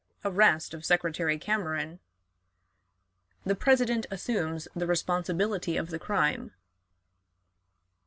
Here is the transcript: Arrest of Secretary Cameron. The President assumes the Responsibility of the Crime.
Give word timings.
Arrest 0.25 0.73
of 0.73 0.83
Secretary 0.83 1.37
Cameron. 1.37 1.99
The 3.45 3.53
President 3.53 4.07
assumes 4.09 4.67
the 4.75 4.87
Responsibility 4.87 5.77
of 5.77 5.91
the 5.91 5.99
Crime. 5.99 6.55